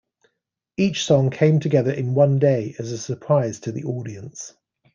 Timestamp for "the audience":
3.71-4.55